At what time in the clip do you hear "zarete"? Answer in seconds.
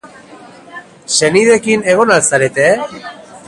2.31-2.69